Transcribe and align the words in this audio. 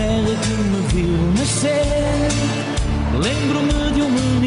terra 0.00 0.34
que 0.42 0.54
me 0.70 0.80
viu 0.92 1.14
nascer. 1.36 2.30
Lembro-me 3.24 3.92
de 3.92 4.02
um 4.02 4.10
menino 4.10 4.39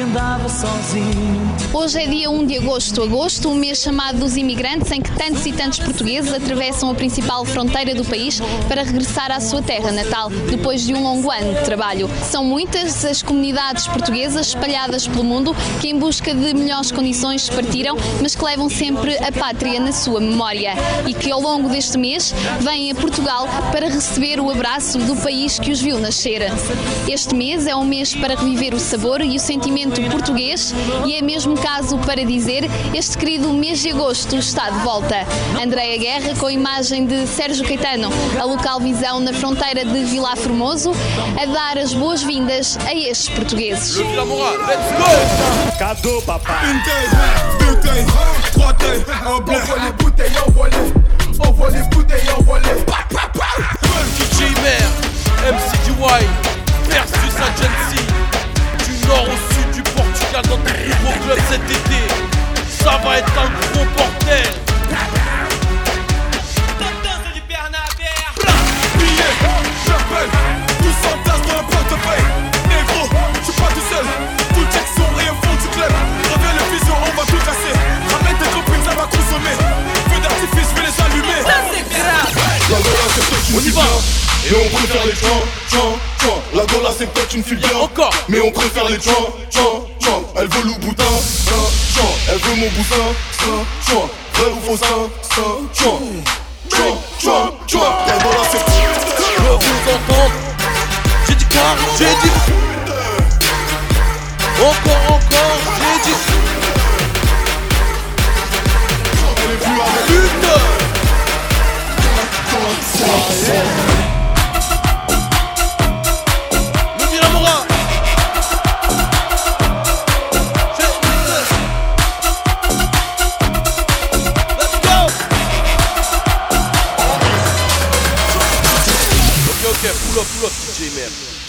que 0.00 0.04
andava 0.04 0.48
sozinho. 0.48 1.50
Hoje 1.74 2.02
é 2.02 2.06
dia 2.06 2.30
1 2.30 2.46
de 2.46 2.56
agosto. 2.56 3.02
Agosto, 3.02 3.50
um 3.50 3.54
mês 3.54 3.82
chamado 3.82 4.18
dos 4.18 4.36
imigrantes, 4.36 4.90
em 4.90 5.00
que 5.00 5.10
tantos 5.12 5.44
e 5.44 5.52
tantos 5.52 5.78
portugueses 5.78 6.32
atravessam 6.32 6.90
a 6.90 6.94
principal 6.94 7.44
fronteira 7.44 7.94
do 7.94 8.04
país 8.04 8.40
para 8.66 8.82
regressar 8.82 9.30
à 9.30 9.40
sua 9.40 9.60
terra 9.60 9.92
natal, 9.92 10.30
depois 10.50 10.86
de 10.86 10.94
um 10.94 11.02
longo 11.02 11.30
ano 11.30 11.54
de 11.54 11.64
trabalho. 11.64 12.08
São 12.30 12.42
muitas 12.42 13.04
as 13.04 13.22
comunidades 13.22 13.86
portuguesas 13.86 14.48
espalhadas 14.48 15.06
pelo 15.06 15.22
mundo 15.22 15.54
que, 15.80 15.88
em 15.88 15.98
busca 15.98 16.34
de 16.34 16.54
melhores 16.54 16.90
condições, 16.90 17.50
partiram, 17.50 17.96
mas 18.22 18.34
que 18.34 18.44
levam 18.44 18.70
sempre 18.70 19.16
a 19.18 19.30
pátria 19.30 19.78
na 19.80 19.92
sua 19.92 20.20
memória 20.20 20.72
e 21.06 21.12
que, 21.12 21.30
ao 21.30 21.40
longo 21.40 21.68
deste 21.68 21.98
mês, 21.98 22.34
vêm 22.60 22.90
a 22.90 22.94
Portugal 22.94 23.46
para 23.70 23.88
receber 23.88 24.40
o 24.40 24.50
abraço 24.50 24.98
do 24.98 25.14
país 25.16 25.58
que 25.58 25.70
os 25.70 25.80
viu 25.80 25.98
nascer. 25.98 26.42
Este 27.06 27.34
mês 27.34 27.66
é 27.66 27.76
um 27.76 27.84
mês 27.84 28.14
para 28.14 28.34
reviver 28.34 28.74
o 28.74 28.80
sabor 28.80 29.20
e 29.20 29.36
o 29.36 29.40
sentimento 29.40 29.89
português 30.10 30.74
e 31.06 31.14
é 31.14 31.22
mesmo 31.22 31.56
caso 31.56 31.98
para 31.98 32.24
dizer 32.24 32.64
este 32.94 33.16
querido 33.16 33.52
mês 33.52 33.80
de 33.80 33.90
agosto 33.90 34.36
está 34.36 34.70
de 34.70 34.78
volta. 34.80 35.26
Andréa 35.62 35.98
Guerra 35.98 36.34
com 36.36 36.46
a 36.46 36.52
imagem 36.52 37.06
de 37.06 37.26
Sérgio 37.26 37.66
Caetano, 37.66 38.10
a 38.38 38.44
local 38.44 38.80
visão 38.80 39.20
na 39.20 39.32
fronteira 39.32 39.84
de 39.84 40.04
Vila 40.04 40.36
Formoso, 40.36 40.92
a 41.40 41.46
dar 41.46 41.78
as 41.78 41.92
boas-vindas 41.94 42.78
a 42.86 42.94
estes 42.94 43.28
portugueses. 43.28 43.96
MCDY, 55.40 56.28
versus 56.86 57.34
Agency. 57.40 58.06
Du 58.84 59.08
nord 59.08 59.30
au 59.30 59.36
sud 59.54 59.59
Portugal 60.30 60.42
dans 60.42 60.56
ton 60.56 61.18
club 61.24 61.38
cet 61.50 61.62
été. 61.70 62.00
Ça 62.82 63.00
va 63.04 63.18
être 63.18 63.32
un 63.38 63.50
gros 63.72 63.84
bordel. 63.96 64.46
J'appelle. 69.86 70.30
Tout 70.78 70.94
s'entasse 71.02 71.42
dans 71.46 71.56
le 71.56 71.66
portefeuille. 71.66 72.26
Négro, 72.68 73.08
je 73.40 73.44
suis 73.44 73.60
pas 73.60 73.68
tout 73.68 73.86
seul. 73.90 74.06
Tout 74.54 74.66
check 74.72 74.86
son 74.96 75.08
rien 75.16 75.34
fond 75.42 75.54
du 75.60 75.68
club. 75.68 75.92
Reviens 76.32 76.54
le 76.54 76.78
vision, 76.78 76.94
on 77.00 77.16
va 77.16 77.26
tout 77.26 77.38
casser. 77.38 77.74
Ramène 78.10 78.36
tes 78.38 78.50
copines, 78.50 78.84
ça 78.84 78.94
va 78.94 79.06
consommer. 79.06 79.56
Feu 80.10 80.20
d'artifice, 80.20 80.68
je 80.70 80.80
vais 80.80 80.86
les 80.86 80.96
allumer. 81.04 81.42
La 82.70 82.78
Gola, 82.78 83.06
c'est 83.14 83.24
peut-être 83.26 83.50
une 83.50 83.60
fille 83.60 83.72
bien. 83.72 83.82
Et 84.46 84.54
on 84.54 84.76
préfère 84.76 85.04
les 85.06 85.14
chants, 85.14 85.44
chants, 85.70 85.98
chants. 86.22 86.42
La 86.54 86.64
Gola, 86.66 86.90
c'est 86.96 87.12
peut-être 87.12 87.34
une 87.34 87.44
fille 87.44 87.56
bien. 87.56 87.76
Encore. 87.80 88.14
Mais 88.28 88.40
on 88.40 88.50
préfère 88.50 88.88
les 88.88 89.00
chants, 89.00 89.34
chants, 89.50 89.86
elle 90.36 90.48
veut 90.48 90.64
le 90.64 90.74
boutin, 90.84 91.04
ça 91.46 92.02
elle 92.32 92.38
veut 92.38 92.56
mon 92.56 92.70
boussin, 92.70 93.14
ça 93.32 93.52
joint, 93.88 94.08
vrai 94.34 94.50
ou 94.52 94.60
faux 94.66 94.76
ça, 94.76 94.86
ça 95.22 95.42
dans 98.22 98.30
la. 98.30 98.42
Je 98.42 99.42
veux 99.42 99.56
vous 99.56 99.82
entendre, 99.90 100.36
j'ai 101.26 101.34
dit 101.34 101.46
car, 101.46 101.76
j'ai 101.98 102.04
dit. 102.04 102.34
Encore, 104.60 105.04
encore, 105.08 105.58
j'ai 105.76 106.10
dit. 106.10 106.18
Elle 109.36 109.50
est 109.50 109.62
avec 109.62 110.02
putain. 110.06 110.60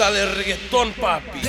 de 0.09 0.25
reggaetón, 0.25 0.93
papi. 0.93 1.41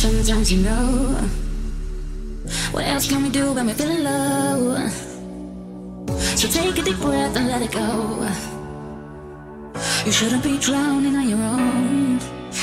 sometimes 0.00 0.50
you 0.50 0.62
know. 0.62 1.28
What 2.72 2.84
else 2.86 3.06
can 3.06 3.22
we 3.22 3.28
do 3.28 3.52
when 3.52 3.66
we're 3.66 3.74
feeling 3.74 4.02
low? 4.02 4.88
So 6.40 6.48
take 6.48 6.78
a 6.78 6.82
deep 6.82 6.96
breath 6.96 7.36
and 7.36 7.48
let 7.48 7.60
it 7.60 7.70
go. 7.70 8.26
You 10.06 10.10
shouldn't 10.10 10.42
be 10.42 10.56
drowning 10.56 11.14
on 11.16 11.28
your 11.28 11.38
own. 11.38 12.18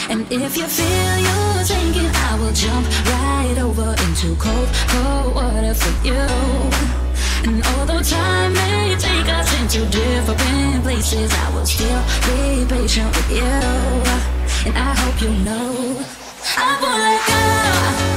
And 0.10 0.26
if 0.32 0.58
you 0.58 0.66
feel 0.66 1.18
you're 1.28 1.64
sinking, 1.64 2.10
I 2.28 2.40
will 2.40 2.54
jump 2.54 2.86
right 3.06 3.58
over 3.62 3.94
into 4.06 4.36
cold, 4.42 4.70
cold 4.90 5.36
water 5.36 5.76
for 5.76 5.94
you. 6.08 6.26
And 7.46 7.64
although 7.78 8.02
time 8.02 8.54
may 8.54 8.96
take 8.98 9.30
us 9.30 9.50
into 9.62 9.86
different 9.92 10.82
places, 10.82 11.32
I 11.32 11.54
will 11.54 11.68
still 11.68 12.02
be 12.26 12.66
patient 12.66 13.16
with 13.16 13.30
you. 13.30 13.58
And 14.66 14.76
I 14.76 14.92
hope 14.98 15.22
you 15.22 15.30
know. 15.46 16.27
I 16.60 16.80
won't 16.82 17.00
let 17.04 18.12
go. 18.12 18.17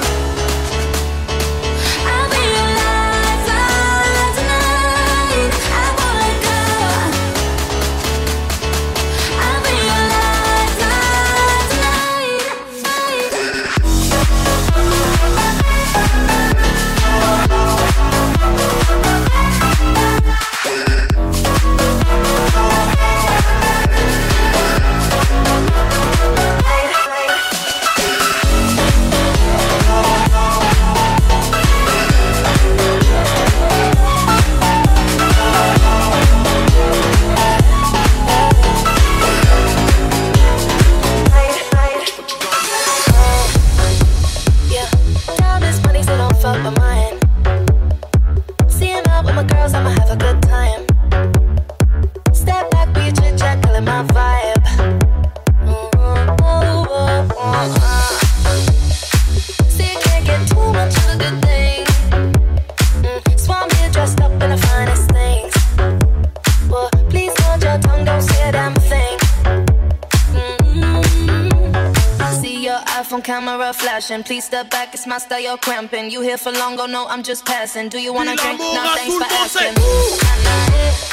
Please 74.00 74.46
step 74.46 74.70
back, 74.70 74.94
it's 74.94 75.06
my 75.06 75.18
style, 75.18 75.40
you're 75.40 75.58
cramping. 75.58 76.10
You 76.10 76.22
here 76.22 76.38
for 76.38 76.50
long, 76.52 76.80
or 76.80 76.88
no, 76.88 77.06
I'm 77.06 77.22
just 77.22 77.44
passing. 77.44 77.90
Do 77.90 77.98
you 77.98 78.14
wanna 78.14 78.34
drink? 78.34 78.58
No, 78.58 78.94
thanks 78.96 79.14
for 79.14 79.24
asking. 79.30 81.09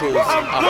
chose. 0.00 0.69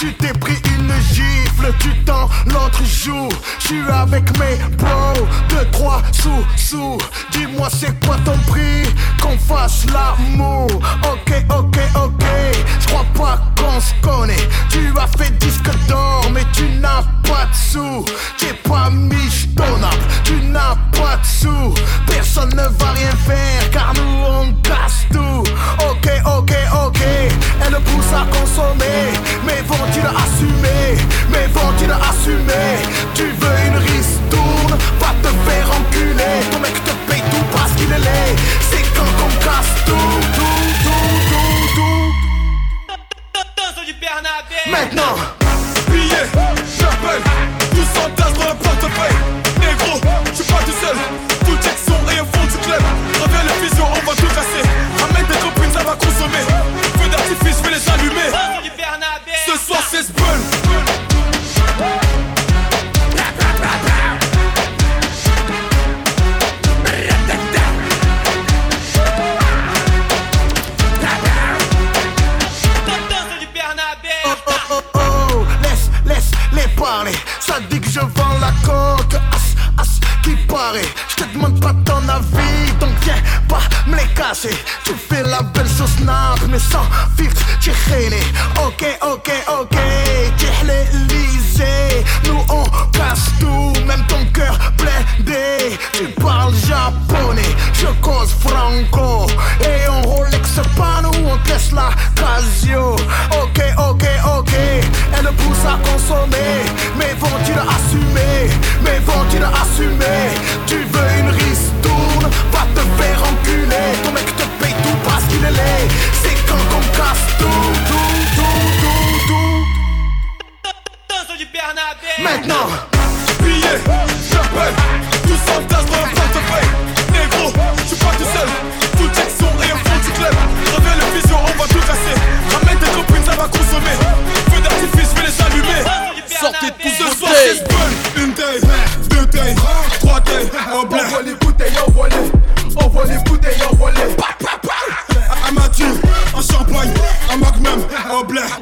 Tu 0.00 0.14
t'es 0.14 0.32
pris 0.32 0.56
une 0.78 0.90
gifle, 1.12 1.74
tu 1.78 1.94
t'en 2.06 2.26
l'autre 2.46 2.82
joue. 2.86 3.28
Je 3.58 3.66
suis 3.66 3.82
avec 3.92 4.30
mes 4.38 4.56
bros, 4.78 5.26
2, 5.50 5.56
3 5.72 6.00
sous, 6.10 6.46
sous. 6.56 6.96
Dis-moi 7.32 7.68
c'est 7.70 7.92
quoi 8.06 8.16
ton 8.24 8.38
prix, 8.50 8.88
qu'on 9.20 9.36
fasse 9.36 9.84
l'amour. 9.92 10.70
Ok, 11.02 11.44
ok, 11.50 11.78
ok, 11.96 12.24
je 12.80 12.86
crois 12.86 13.04
pas 13.12 13.42
qu'on 13.58 13.78
se 13.78 13.92
connaît. 14.00 14.48
Tu 14.70 14.90
as 14.98 15.06
fait 15.18 15.38
disque 15.38 15.68
d'or, 15.86 16.30
mais 16.32 16.46
tu 16.54 16.66
n'as 16.80 17.02
pas 17.22 17.44
de 17.44 17.54
sous. 17.54 18.02
T'es 18.38 18.54
pas 18.66 18.88
michetonnable, 18.88 20.06
tu 20.24 20.40
n'as 20.46 20.76
pas 20.92 21.18
de 21.18 21.26
sous. 21.26 21.74
Personne 22.06 22.54
ne 22.54 22.62
va 22.62 22.90
rien 22.92 23.16
faire, 23.26 23.70
car 23.70 23.92
nous 23.96 24.24
on 24.26 24.52
casse 24.62 25.04
tout. 25.12 25.44
Ok, 25.90 26.08
ok, 26.24 26.52
ok, 26.86 27.00
elle 27.66 27.80
pousse 27.82 28.14
à 28.14 28.24
consommer. 28.34 29.12
Faut-il 29.90 30.06
assumer 30.06 30.96
Mais 31.30 31.48
faut-il 31.52 31.90
assumer 31.90 32.78
Tu 33.14 33.24
veux 33.24 33.66
une 33.66 33.76
ristourne 33.78 34.78
Va 35.00 35.14
te 35.20 35.28
faire 35.50 35.68
enculer. 35.68 36.46
Ton 36.52 36.60
mec 36.60 36.74
te 36.84 36.90
paye 37.10 37.22
tout 37.30 37.44
parce 37.50 37.72
qu'il 37.72 37.90
est 37.90 37.98
laid. 37.98 38.36
C'est 38.70 38.84
quand 38.94 39.10
qu'on 39.18 39.28
casse 39.44 39.74
tout, 39.86 40.20
tout, 40.36 40.62
tout, 40.84 41.18
tout, 41.28 41.74
tout. 41.74 42.12
Danse 43.56 43.84
du 43.84 43.94
Bernabé. 43.94 44.70
Maintenant 44.70 45.39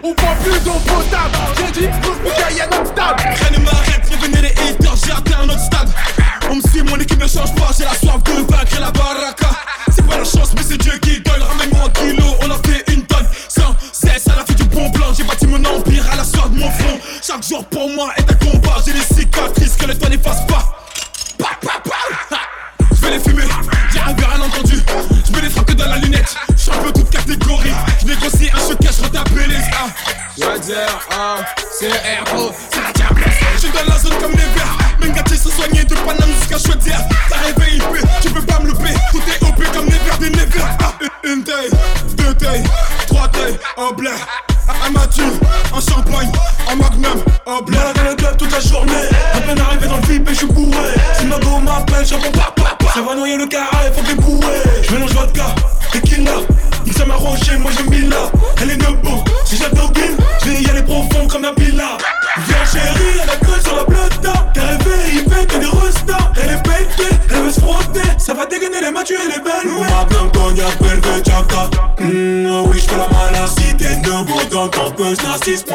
On 0.03 0.13
prend 0.15 0.35
plus 0.43 0.61
d'eau 0.61 0.73
potable. 0.73 1.39
J'ai 1.57 1.81
dit, 1.81 1.89
nous, 2.03 2.31
il 2.51 2.57
y 2.57 2.61
a 2.61 2.67
stable. 2.85 3.88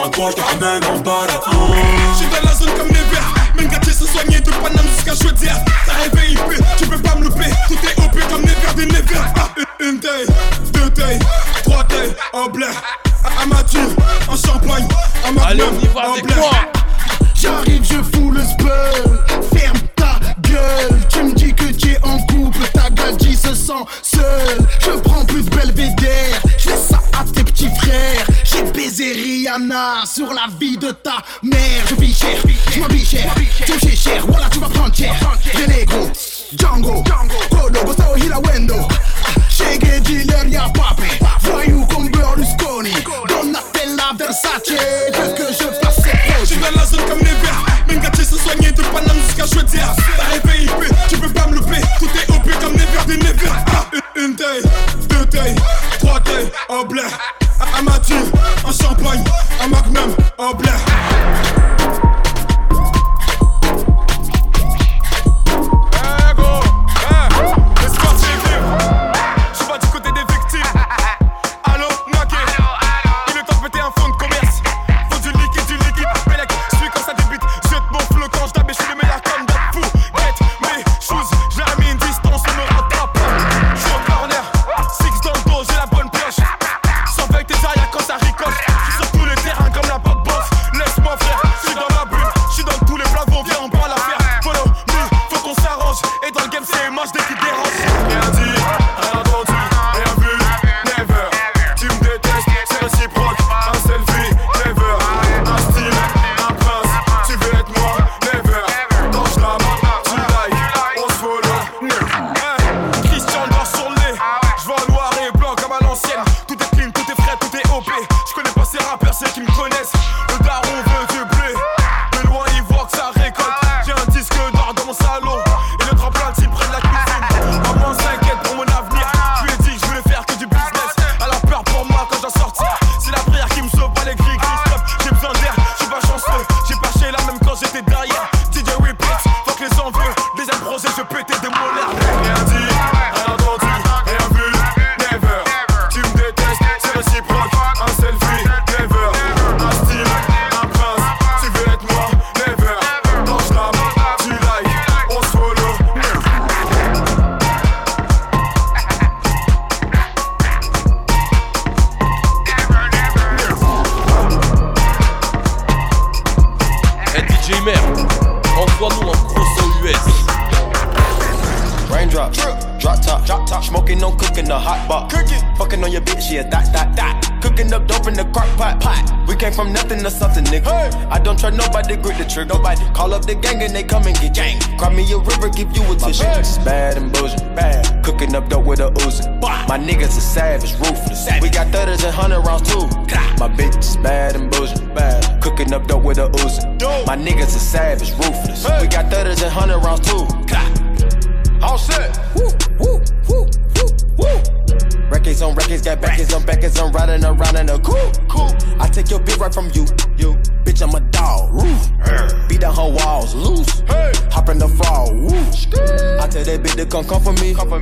اكبر 0.04 0.32
تحمل 0.32 0.84
عبارة 0.84 1.42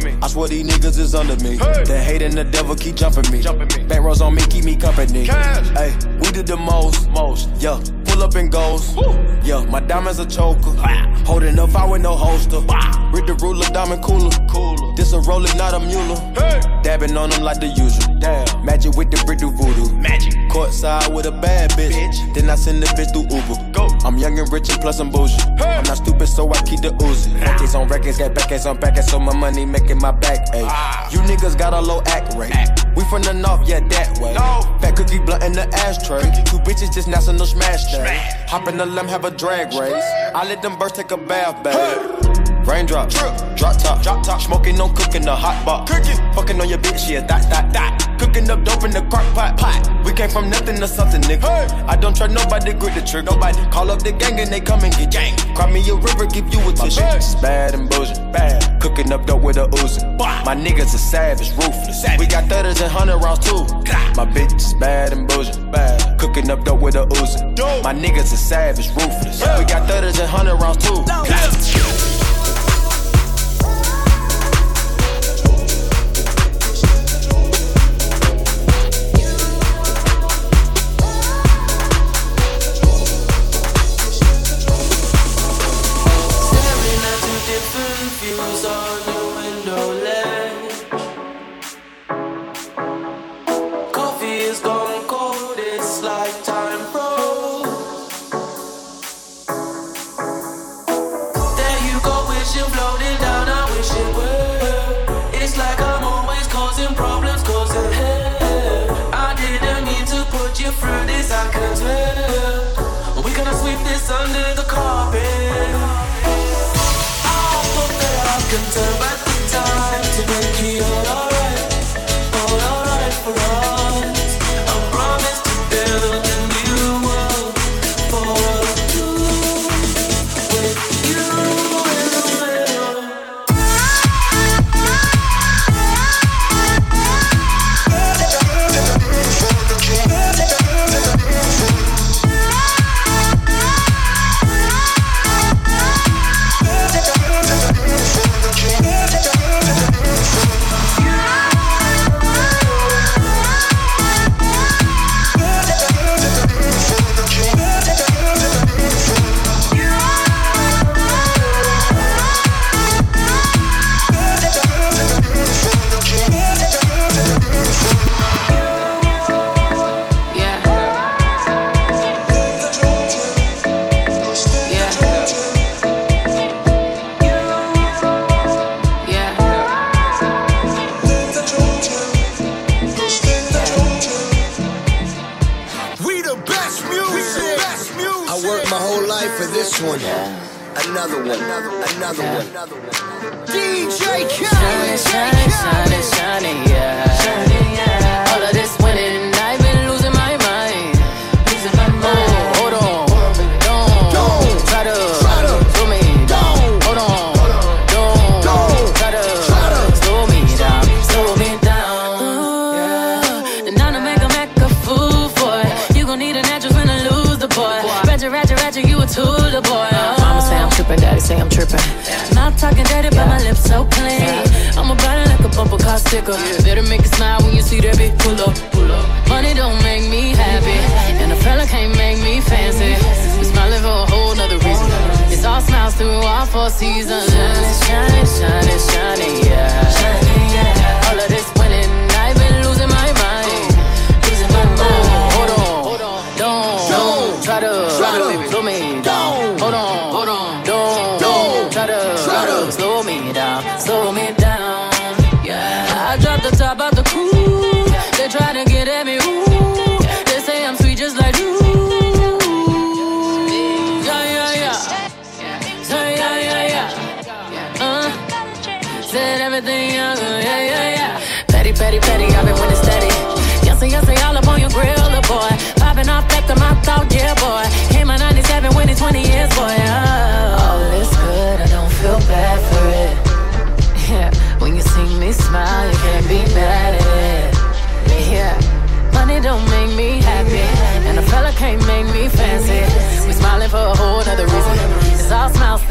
me. 0.04 0.18
I 0.22 0.28
swear 0.28 0.48
these 0.48 0.66
niggas 0.66 1.00
is 1.00 1.16
under 1.16 1.36
me. 1.44 1.58
Hey. 1.58 1.84
The 1.84 2.00
hate 2.00 2.22
and 2.22 2.34
the 2.34 2.44
devil 2.44 2.76
keep 2.76 2.96
jumping 2.96 3.30
me. 3.32 3.42
Jumping 3.42 3.68
me. 3.78 3.88
Back 3.88 4.02
rows 4.02 4.22
on 4.22 4.36
me, 4.36 4.42
keep 4.50 4.66
me 4.66 4.76
company. 4.76 5.26
Cash. 5.26 5.68
Hey, 5.70 5.94
we 6.20 6.32
did 6.32 6.48
the 6.48 6.58
most. 6.58 7.10
Most. 7.10 7.50
Yeah. 7.60 7.80
Pull 8.12 8.24
up 8.24 8.36
and 8.36 8.52
goes. 8.52 8.94
Woo. 8.94 9.04
Yeah, 9.42 9.64
my 9.70 9.80
diamonds 9.80 10.20
a 10.20 10.26
choker. 10.26 10.76
Holding 11.26 11.58
up, 11.58 11.74
I 11.74 11.86
with 11.86 12.02
no 12.02 12.14
holster. 12.16 12.60
Read 13.16 13.26
the 13.26 13.38
ruler, 13.42 13.66
diamond 13.68 14.04
cooler. 14.04 14.30
Cooler. 14.50 14.94
This 14.98 15.14
a 15.14 15.20
roller, 15.22 15.48
not 15.56 15.74
a 15.74 15.80
mule. 15.80 16.18
Hey. 16.36 16.60
Dabbing 16.84 17.16
on 17.16 17.30
them 17.30 17.42
like 17.42 17.62
the 17.62 17.68
usual. 17.68 18.20
Damn. 18.20 18.66
Magic 18.66 18.98
with 18.98 19.12
the 19.12 19.24
brick 19.26 19.40
do 19.40 19.50
voodoo. 19.52 19.96
Magic. 19.96 20.34
Courtside 20.52 21.14
with 21.14 21.26
a 21.26 21.32
bad 21.32 21.72
bitch. 21.72 21.94
bitch. 21.94 22.34
Then 22.36 22.50
I 22.50 22.56
send 22.56 22.84
the 22.84 22.88
bitch 22.88 23.14
through 23.14 23.32
Uber. 23.32 23.72
Go. 23.72 23.88
I'm 24.06 24.18
young 24.18 24.38
and 24.38 24.52
rich 24.52 24.70
and 24.70 24.82
plus 24.82 25.00
I'm 25.00 25.10
bougie. 25.10 25.40
Hey. 25.58 25.80
I'm 25.80 25.84
not 25.86 25.98
stupid, 25.98 26.28
so 26.28 26.50
I 26.52 26.62
keep 26.64 26.82
the 26.82 26.90
Uzi. 26.90 27.40
Records 27.40 27.76
on 27.76 27.88
records, 27.88 28.18
got 28.18 28.34
backers 28.34 28.66
on 28.66 28.78
backers, 28.78 29.10
so 29.10 29.20
my 29.20 29.34
money 29.34 29.66
making 29.66 30.00
my 30.00 30.12
back. 30.12 30.48
Ah. 30.54 31.10
You 31.12 31.20
niggas 31.20 31.58
got 31.58 31.74
a 31.74 31.80
low 31.80 32.02
act 32.08 32.36
rate. 32.36 32.54
Act. 32.54 32.91
From 33.12 33.24
the 33.24 33.34
north, 33.34 33.68
yeah, 33.68 33.82
that 33.82 34.20
way. 34.20 34.34
No. 34.36 34.62
Fat 34.80 34.96
cookie 34.96 35.20
blunt 35.20 35.44
in 35.44 35.52
the 35.52 35.68
ashtray. 35.76 36.22
Two 36.46 36.60
bitches 36.60 36.94
just 36.94 37.10
national 37.10 37.46
smash 37.46 37.92
day. 37.92 38.18
Hop 38.48 38.70
in 38.70 38.78
the 38.78 38.86
limb, 38.86 39.10
have 39.10 39.26
a 39.26 39.32
drag 39.32 39.74
race. 39.74 40.02
I 40.34 40.48
let 40.48 40.62
them 40.62 40.80
birds 40.80 40.94
take 40.94 41.12
a 41.12 41.18
bath, 41.18 41.62
babe. 41.62 42.41
Raindrop, 42.66 43.10
drip, 43.10 43.34
drop 43.58 43.78
top, 43.78 44.02
drop 44.04 44.24
top. 44.24 44.42
Smoking, 44.42 44.78
no 44.78 44.90
cooking, 44.90 45.24
the 45.24 45.36
hot 45.36 45.66
box. 45.66 45.92
Cooking, 45.92 46.18
fucking 46.34 46.62
on 46.62 46.70
your 46.70 46.78
bitch, 46.80 47.10
yeah, 47.10 47.22
that, 47.26 47.50
that, 47.50 47.74
that. 47.74 48.18
Cooking 48.20 48.50
up 48.50 48.64
dope 48.64 48.84
in 48.84 48.92
the 48.92 49.02
crock 49.10 49.26
pot, 49.34 49.58
pot. 49.58 50.06
We 50.06 50.14
came 50.14 50.30
from 50.30 50.50
nothing 50.50 50.80
to 50.80 50.88
something, 50.88 51.22
nigga. 51.22 51.42
Hey. 51.42 51.84
I 51.88 51.96
don't 51.96 52.16
trust 52.16 52.34
nobody, 52.34 52.74
grip 52.74 52.94
the 52.94 53.02
trick. 53.02 53.26
Nobody 53.26 53.58
call 53.72 53.90
up 53.90 54.04
the 54.04 54.12
gang 54.12 54.40
and 54.40 54.50
they 54.52 54.62
come 54.62 54.84
and 54.84 54.94
get 54.96 55.12
gang. 55.12 55.36
Cry 55.56 55.72
me 55.72 55.82
a 55.90 55.96
river, 55.96 56.26
give 56.28 56.54
you 56.54 56.60
a 56.70 56.74
tissue. 56.74 57.02
My 57.02 57.08
bitch 57.08 57.18
is 57.18 57.36
bad 57.36 57.74
and 57.74 57.90
bullshit, 57.90 58.18
bad. 58.32 58.80
Cooking 58.80 59.12
up 59.12 59.26
dope 59.26 59.42
with 59.42 59.58
a 59.58 59.66
Uzi. 59.82 60.18
My 60.46 60.56
niggas 60.56 60.94
are 60.94 60.98
savage, 60.98 61.50
ruthless. 61.58 62.06
We 62.20 62.28
got 62.28 62.46
thudders 62.46 62.80
and 62.80 62.92
hundred 62.92 63.18
rounds 63.18 63.40
too. 63.40 63.66
My 64.16 64.26
bitch 64.26 64.56
is 64.56 64.74
bad 64.76 65.14
and 65.14 65.28
bullshit, 65.28 65.72
bad. 65.72 66.20
Cooking 66.20 66.50
up 66.52 66.64
dope 66.64 66.82
with 66.82 66.96
a 66.96 67.06
Uzi. 67.06 67.58
My 67.84 67.94
niggas 67.94 68.34
are 68.34 68.38
savage, 68.38 68.90
ruthless. 68.90 69.42
We 69.42 69.66
got 69.66 69.88
thudders 69.88 70.20
and 70.20 70.30
hundred 70.30 70.56
rounds 70.58 70.78
too. 70.86 71.04
Staring 71.06 72.31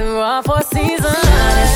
through 0.01 0.19
all 0.19 0.43
four 0.43 0.63
seasons. 0.63 1.70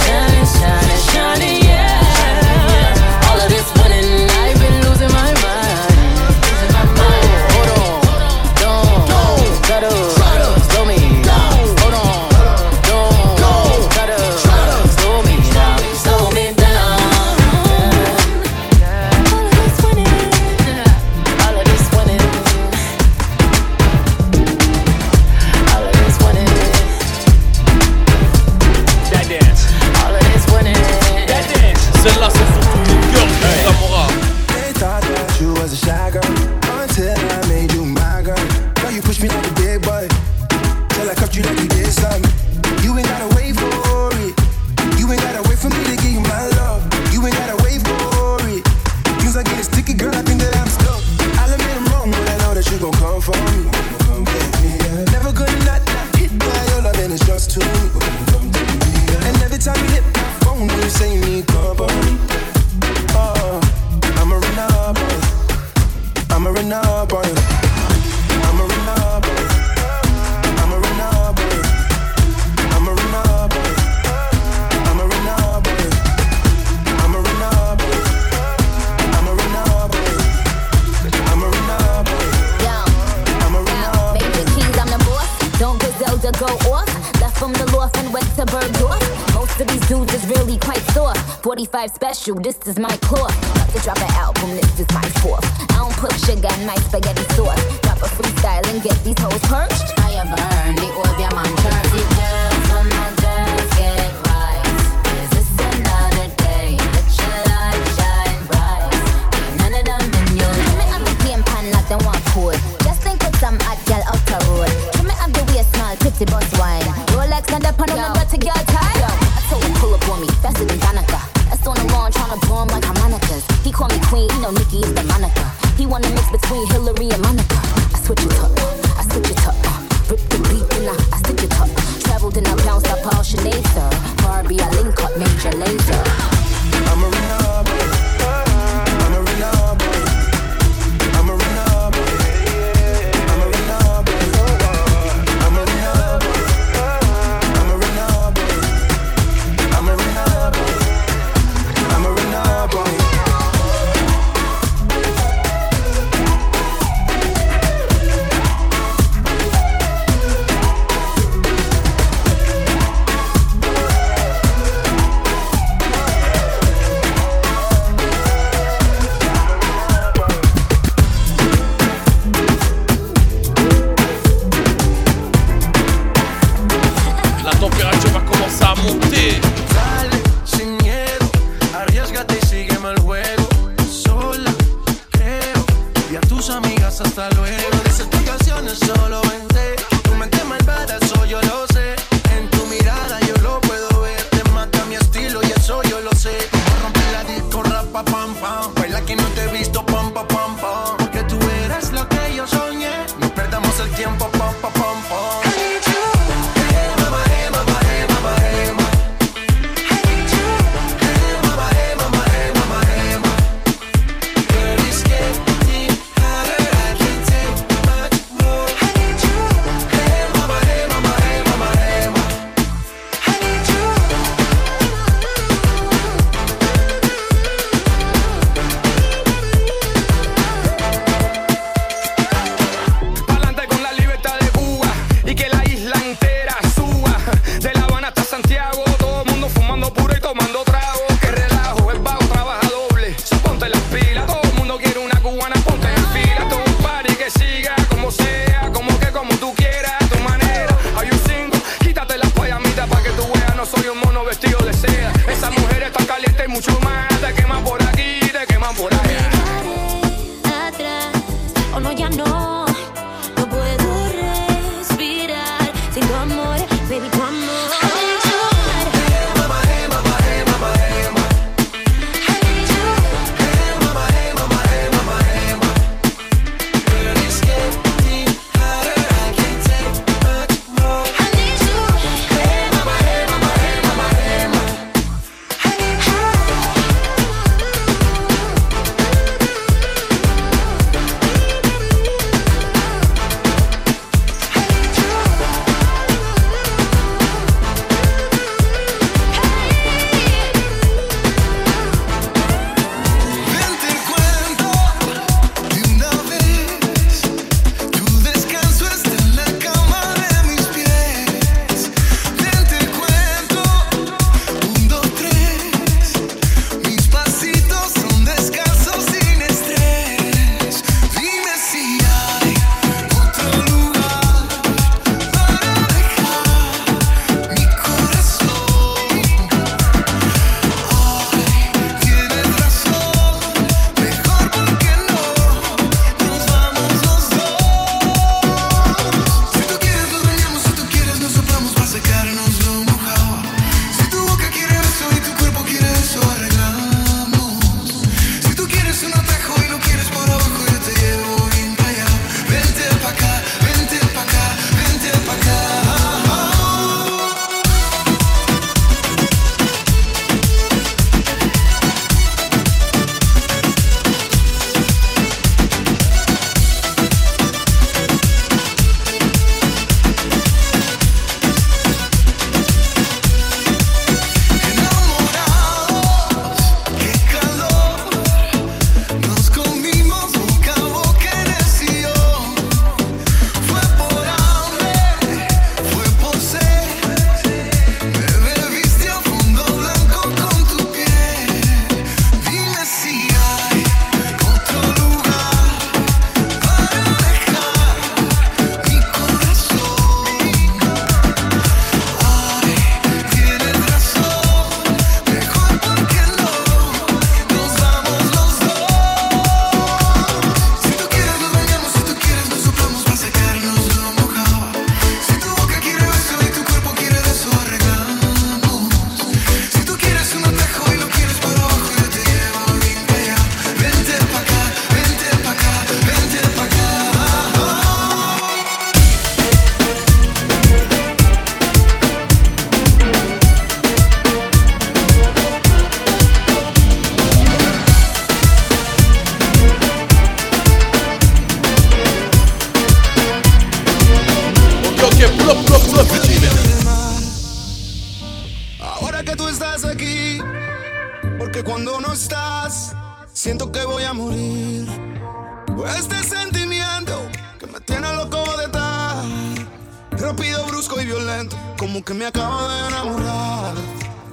Como 461.79 462.03
que 462.05 462.15
me 462.15 462.27
acabo 462.27 462.69
de 462.69 462.89
enamorar. 462.89 463.75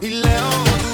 Y 0.02 0.10
leo 0.10 0.91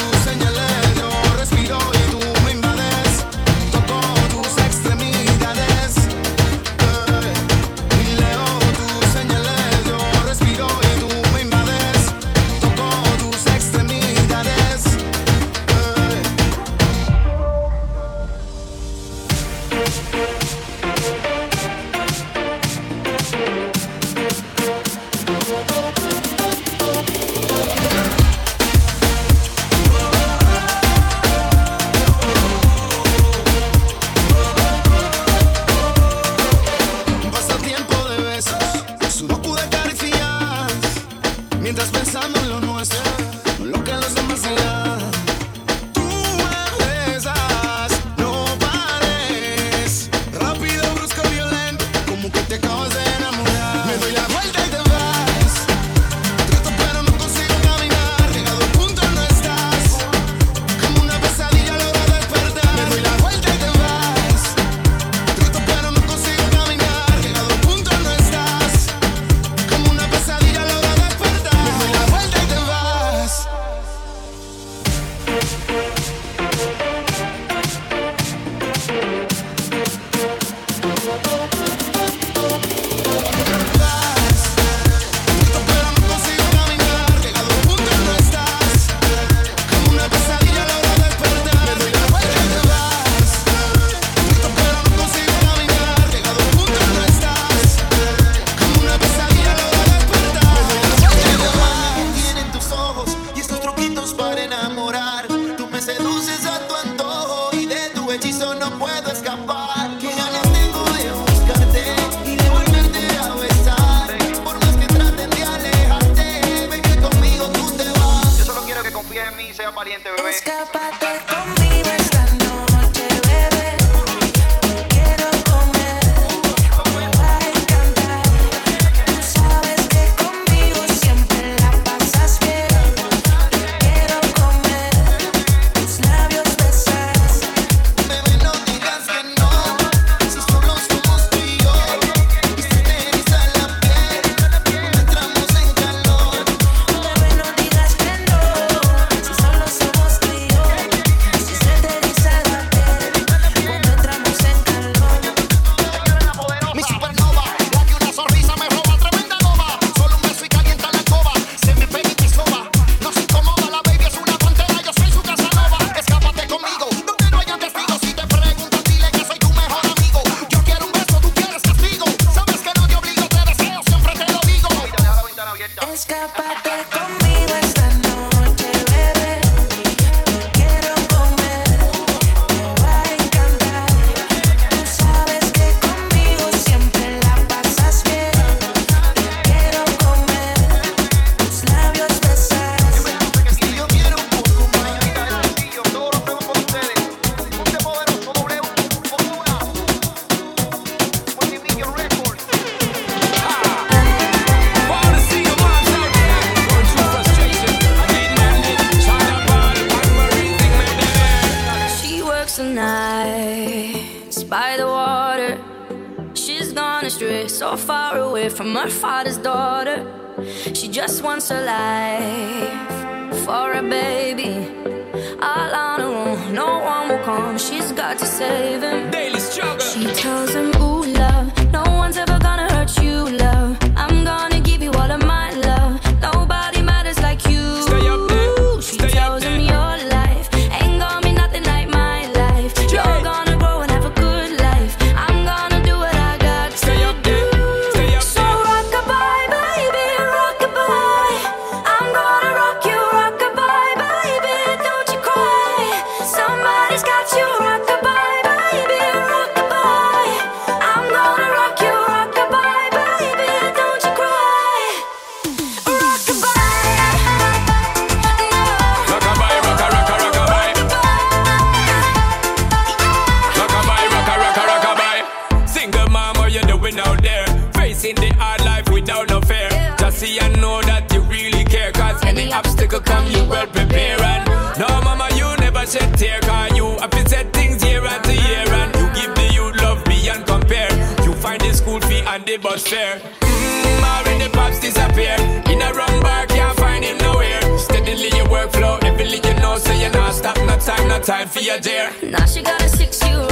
no 301.08 301.20
time 301.20 301.48
for 301.48 301.60
your 301.62 301.80
dear. 301.80 302.12
Now 302.24 302.46
she 302.46 302.62
got 302.62 302.82
a 302.82 302.90
six 302.90 303.24
year 303.26 303.47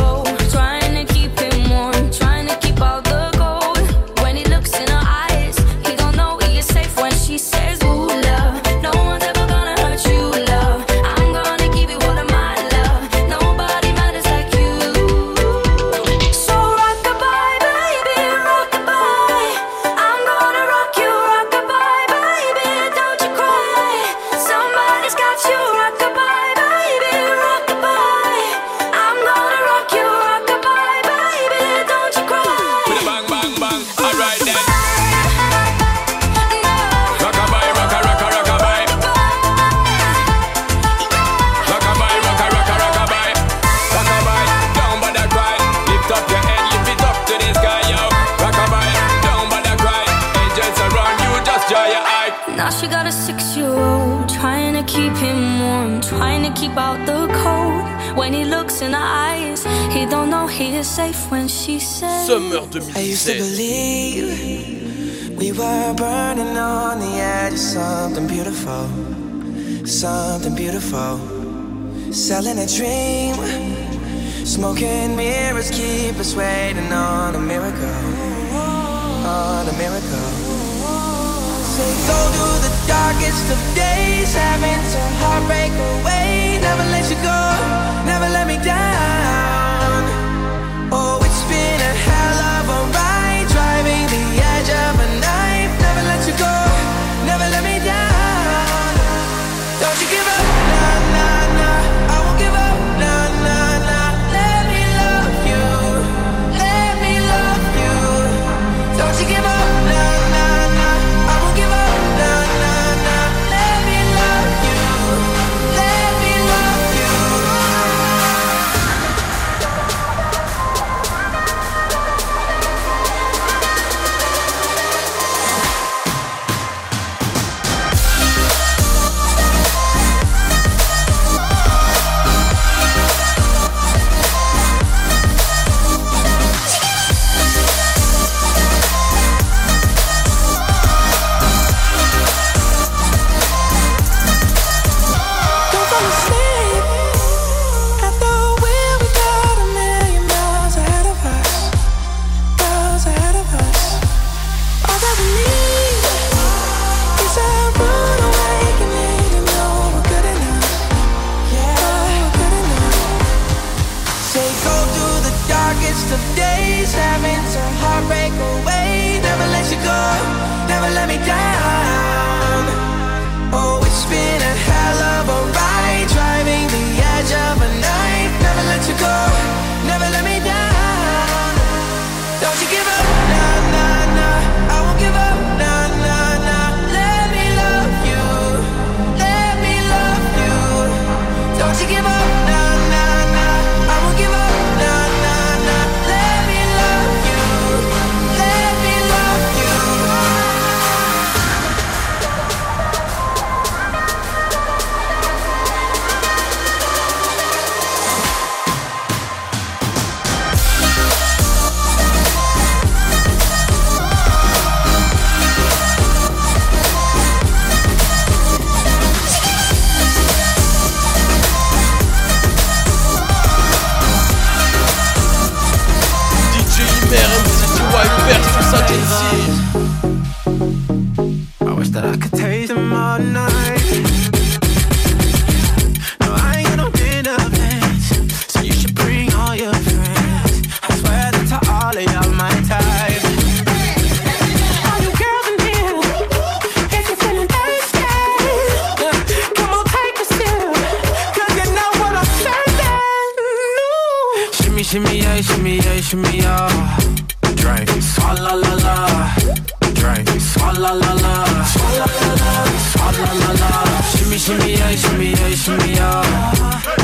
la 260.94 261.14
la. 261.14 261.34
Swalla 261.66 262.06
la 262.06 262.32
la, 262.42 262.52
swalla 262.92 263.32
la 263.42 263.52
la. 263.62 263.72
Shimmy, 264.12 264.38
shimmy, 264.38 264.72
yeah, 264.74 264.96
shimmy, 264.96 265.30
yeah, 265.32 265.56
shimmy, 265.56 265.92
yeah. 265.94 266.24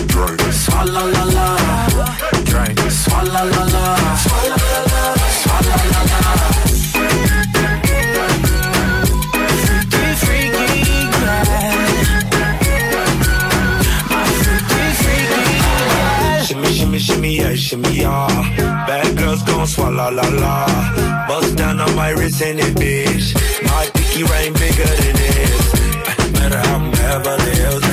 Drink, 0.08 0.42
swalla 0.54 1.04
la 1.14 1.24
la. 1.36 1.48
Drink, 2.46 2.80
swalla 2.92 3.44
la 3.54 3.64
la. 3.74 3.86
Swalla 4.24 4.58
la 4.72 4.80
la, 4.92 5.04
la 5.92 6.02
la. 6.12 6.22
Freaky, 10.22 10.72
glad. 11.12 11.48
Shimmy, 16.46 16.72
shimmy, 16.74 17.00
shimmy, 17.00 17.32
yeah, 17.38 17.56
shimmy, 17.56 17.94
yeah. 18.02 18.28
Bad 18.88 19.18
girls 19.18 19.42
gon' 19.44 19.68
swallow 19.68 20.12
la 20.12 20.28
la. 20.28 20.66
Bust 21.28 21.56
down 21.56 21.80
on 21.80 21.96
my 21.96 22.10
wrist 22.12 22.42
and 22.42 22.60
it, 22.60 22.76
bitch. 22.76 23.34
Pinky 24.12 24.30
ring 24.30 24.52
bigger 24.54 24.84
than 24.84 25.16
this. 25.16 25.74
Matter 26.34 26.58
how 26.58 26.76
I'm 26.76 26.92
Beverly 26.92 27.56
Hills. 27.56 27.84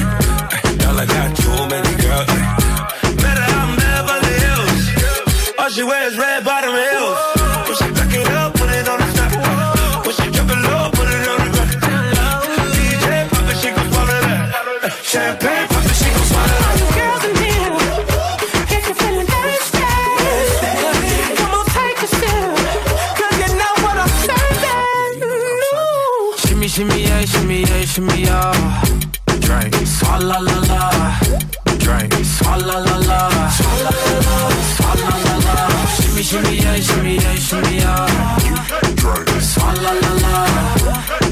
Y'all 0.83 0.99
I 0.99 1.07
got 1.07 1.37
too 1.37 1.59
many 1.71 1.95
girls. 2.03 2.27
Matter 3.23 3.47
how 3.47 3.67
I'm 3.67 3.77
Beverly 3.79 4.35
Hills. 4.43 5.55
All 5.59 5.71
she 5.71 5.85
wears 5.85 6.19
red 6.19 6.45
bottom 6.45 6.75
heels. 6.75 7.19
When 7.69 7.77
she 7.79 7.95
back 7.95 8.13
it 8.13 8.27
up, 8.33 8.53
put 8.55 8.69
it 8.69 8.89
on 8.89 8.99
the 8.99 9.07
top. 9.15 10.07
When 10.07 10.15
she 10.17 10.31
drop 10.35 10.51
it 10.51 10.59
low, 10.59 10.91
put 10.91 11.07
it 11.07 11.29
on 11.29 11.39
the 11.39 11.51
ground. 11.55 11.79
DJ 12.75 13.29
pop 13.31 13.51
it, 13.51 13.57
she 13.63 13.71
gon' 13.71 13.89
swallow 13.93 14.21
that. 14.27 15.01
Champagne 15.05 15.78
shimmy, 27.49 27.61
yeah, 27.61 27.85
shimmy, 27.85 28.21
yeah. 28.23 28.83
Drink, 29.41 29.75
swalla 29.87 30.39
la 30.39 30.59
la. 30.69 31.19
Drink, 31.79 32.13
swalla 32.25 32.85
la 32.85 32.97
la. 33.09 33.29
Swalla 33.49 33.91
la 34.01 34.29
la, 34.29 35.17
la 35.25 35.37
la. 35.47 35.87
Shimmy, 35.97 36.23
shimmy, 36.23 36.57
yeah, 36.57 36.77
shimmy, 36.77 37.15
yeah, 37.17 37.35
shimmy, 37.37 37.77
yeah. 37.77 38.39
Drink, 38.97 39.29
swalla 39.41 39.93
la 40.03 40.13
la. 40.25 40.35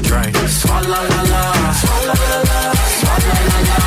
Drink, 0.01 0.35
swalla 0.47 0.99
la 1.09 1.21
la. 1.31 1.73
Swalla 1.81 2.13
la 2.29 2.39
la, 2.49 2.73
swalla 2.97 3.33
la 3.49 3.61
la. 3.69 3.86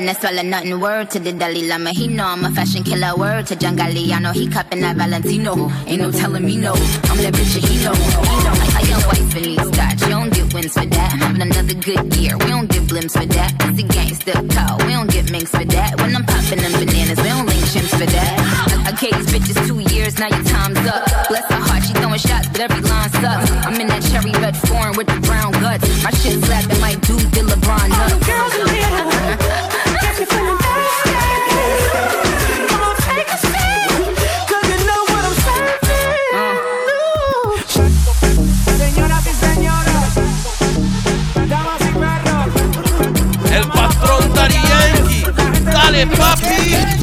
No 0.00 0.12
swallow 0.12 0.42
nothing. 0.42 0.78
Word 0.78 1.10
to 1.10 1.18
the 1.18 1.32
Dalai 1.32 1.66
Lama. 1.68 1.90
He 1.90 2.06
know 2.06 2.26
I'm 2.26 2.44
a 2.44 2.50
fashion 2.52 2.84
killer. 2.84 3.16
Word 3.16 3.46
to 3.48 3.56
John 3.56 3.76
Galliano. 3.76 4.32
He 4.32 4.46
cupping 4.46 4.80
that 4.82 4.96
Valentino. 4.96 5.70
Ain't 5.86 6.02
no 6.02 6.12
telling 6.12 6.44
me 6.44 6.56
no. 6.56 6.72
I'm 6.72 7.18
that 7.18 7.34
bitch 7.34 7.54
that 7.54 7.64
he 7.68 7.82
know. 7.82 7.94
He 7.94 8.36
know. 8.44 8.78
I 8.78 8.82
young 8.88 9.02
wife 9.08 9.36
in 9.36 9.42
these 9.42 9.74
scotch. 9.74 10.00
You 10.02 10.08
don't 10.08 10.37
wins 10.52 10.72
for 10.72 10.86
that. 10.86 11.12
Having 11.12 11.42
another 11.42 11.74
good 11.74 12.16
year. 12.16 12.36
We 12.38 12.46
don't 12.46 12.70
get 12.70 12.82
blimps 12.88 13.12
for 13.12 13.26
that. 13.26 13.52
It's 13.68 13.80
a 13.80 13.86
gangsta 13.86 14.32
call. 14.54 14.78
We 14.86 14.92
don't 14.92 15.10
get 15.10 15.30
minks 15.30 15.50
for 15.50 15.64
that. 15.64 16.00
When 16.00 16.14
I'm 16.14 16.24
popping 16.24 16.58
them 16.58 16.72
bananas, 16.72 17.18
we 17.18 17.28
don't 17.28 17.46
link 17.46 17.64
chimps 17.72 17.90
for 17.90 18.06
that. 18.06 18.32
I, 18.86 18.90
I 18.90 18.92
gave 18.92 19.14
these 19.16 19.30
bitches 19.32 19.58
two 19.66 19.80
years. 19.94 20.18
Now 20.18 20.28
your 20.28 20.44
time's 20.44 20.78
up. 20.86 21.04
Bless 21.28 21.44
her 21.50 21.60
heart. 21.60 21.82
She 21.84 21.92
throwing 21.94 22.18
shots, 22.18 22.48
but 22.48 22.60
every 22.60 22.82
line 22.82 23.10
sucks. 23.10 23.50
I'm 23.66 23.80
in 23.80 23.88
that 23.88 24.02
cherry 24.10 24.32
red 24.40 24.56
foreign 24.56 24.96
with 24.96 25.08
the 25.08 25.20
brown 25.26 25.52
guts. 25.52 25.84
My 26.02 26.10
shit 26.10 26.38
slapping 26.44 26.80
like 26.80 27.00
dude 27.06 27.30
did 27.32 27.46
LeBron 27.46 27.88
nuts. 27.88 28.14
Oh, 28.14 28.20
girls 28.28 28.54
in 28.58 28.68
here, 28.74 29.97
puppy. 46.06 46.97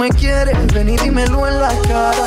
me 0.00 0.08
quieres, 0.08 0.56
ven 0.72 0.88
y 0.88 0.96
dímelo 0.96 1.46
en 1.46 1.60
la 1.60 1.74
cara. 1.86 2.24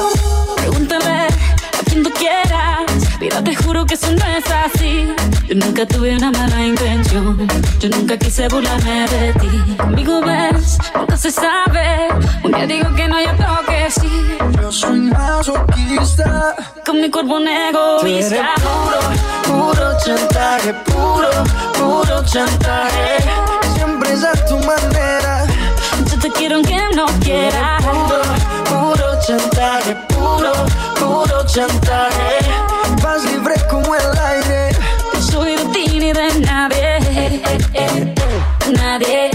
Pregúntame 0.58 1.28
a 1.28 1.84
quien 1.86 2.04
tú 2.04 2.12
quieras. 2.12 2.84
Mira, 3.20 3.44
te 3.44 3.56
juro 3.56 3.84
que 3.84 3.96
eso 3.96 4.12
no 4.12 4.26
es 4.28 4.46
así. 4.52 5.12
Yo 5.48 5.56
nunca 5.56 5.84
tuve 5.88 6.16
una 6.16 6.30
mala 6.30 6.68
intención. 6.68 7.48
Yo 7.80 7.90
nunca 7.90 8.16
quise 8.18 8.48
burlarme 8.48 9.08
de 9.08 9.34
ti. 9.34 9.76
Amigo, 9.80 10.22
ves, 10.22 10.78
nunca 10.94 11.18
se 11.18 11.32
sabe. 11.32 12.10
Un 12.44 12.52
día 12.52 12.68
digo 12.68 12.94
que 12.96 13.08
no, 13.08 13.20
yo 13.20 13.32
creo 13.38 13.60
que 13.66 13.90
sí. 13.90 14.38
Yo 14.62 14.72
soy 14.72 15.00
masoquista. 15.00 16.56
Con 16.86 17.02
mi 17.02 17.10
cuerpo 17.10 17.38
un 17.38 17.48
egoísta. 17.48 18.54
Puro, 18.62 19.74
puro 19.74 19.98
chantaje, 20.06 20.74
puro, 20.86 21.30
puro 21.80 22.24
chantaje. 22.24 23.18
Siempre 23.74 24.14
es 24.14 24.24
a 24.24 24.34
tu 24.46 24.58
manera 24.60 25.43
quiero 26.36 26.56
aunque 26.58 26.80
no 26.96 27.06
quiera. 27.20 27.78
Puro, 27.82 28.22
puro 28.70 29.20
chantaje, 29.26 29.96
puro, 30.10 30.52
puro 31.00 31.46
chantaje. 31.46 32.40
Vas 33.02 33.24
libre 33.26 33.56
como 33.70 33.96
el 33.96 34.18
aire. 34.20 34.76
No 35.14 35.22
soy 35.22 35.56
de 35.56 35.66
ti 35.66 36.00
ni 36.00 36.14
de 36.14 36.40
nadie. 36.42 36.98
Eh, 36.98 37.42
eh, 37.46 37.60
eh, 37.74 38.16
nadie, 38.78 39.32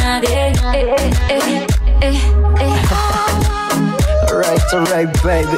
nadie, 0.00 0.52
nadie. 0.60 1.66
Alright, 4.30 4.74
alright, 4.74 5.22
baby. 5.22 5.56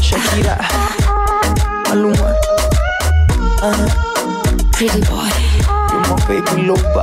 Shakira, 0.00 0.56
Maluma, 1.88 2.30
uh, 3.62 3.88
Pretty 4.72 5.00
Boy. 5.02 5.37
baby 6.28 6.62
loba. 6.62 7.02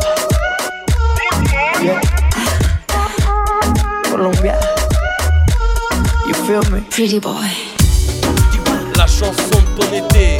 Colombia. 4.11 4.59
You 6.28 6.34
feel 6.45 6.61
me? 6.71 6.82
Pretty 6.91 7.19
boy. 7.19 7.49
La 8.95 9.07
chanson 9.07 9.34
de 9.49 9.82
ton 9.82 9.93
été. 9.93 10.39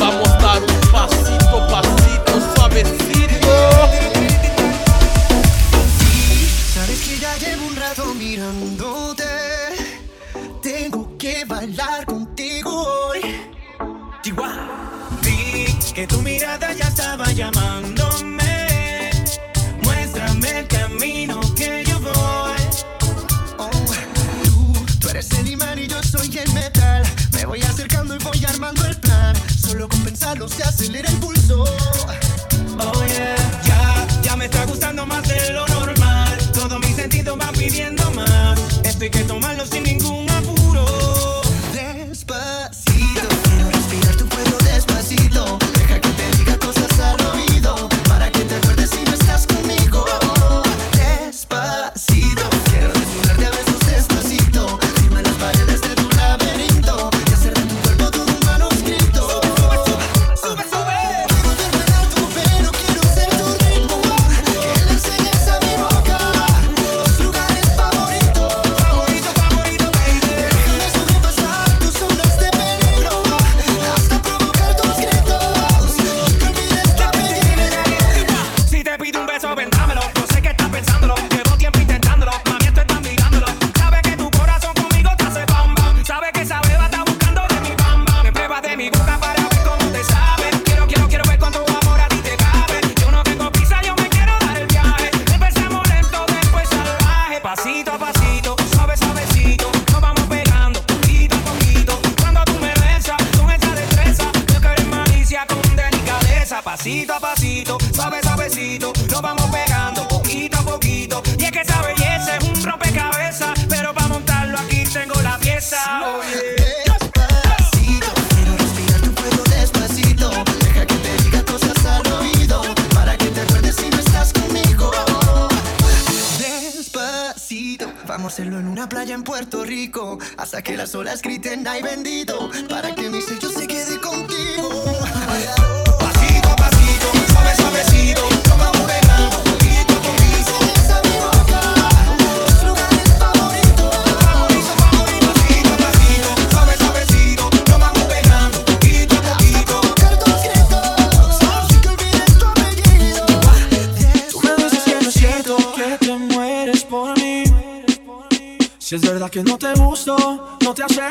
Vamos 0.00 0.28
dar 0.40 0.58
un 0.58 0.90
pasito, 0.90 1.66
pasito, 1.70 2.40
suavecito. 2.56 3.13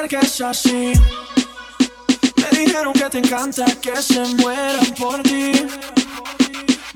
que 0.08 0.18
es 0.18 0.42
así. 0.42 0.94
Me 2.36 2.60
dijeron 2.60 2.94
que 2.94 3.10
te 3.10 3.20
encanta 3.20 3.66
que 3.82 3.96
se 4.02 4.20
mueran 4.36 4.94
por 5.00 5.22
ti. 5.24 5.52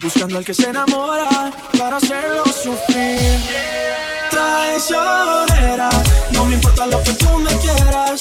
Buscando 0.01 0.37
al 0.37 0.45
que 0.45 0.53
se 0.53 0.69
enamora 0.69 1.51
para 1.77 1.97
hacerlo 1.97 2.43
sufrir. 2.45 3.39
Traicionera, 4.29 5.89
no 6.31 6.45
me 6.45 6.55
importa 6.55 6.85
lo 6.87 7.01
que 7.03 7.13
tú 7.13 7.37
me 7.37 7.51
quieras. 7.59 8.19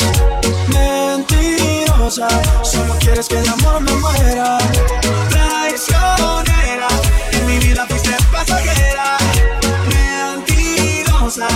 Mentirosa, 0.68 2.28
solo 2.62 2.96
quieres 3.00 3.28
que 3.28 3.38
el 3.38 3.48
amor 3.48 3.80
me 3.80 3.92
muera. 3.92 4.58
Traicionera, 5.30 6.88
en 7.32 7.46
mi 7.46 7.58
vida 7.58 7.86
fuiste 7.88 8.16
pasajera. 8.30 9.18
Mentirosa. 9.88 11.48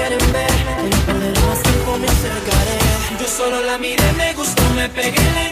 quieren 0.00 0.32
ver, 0.32 0.50
en 0.84 0.90
poder 1.06 1.38
más 1.46 1.62
tiempo 1.62 1.98
me 1.98 2.06
acercaré. 2.08 2.78
Yo 3.20 3.26
solo 3.26 3.60
la 3.60 3.78
miré, 3.78 4.12
me 4.16 4.32
gustó, 4.34 4.62
me 4.74 4.88
pegué, 4.88 5.49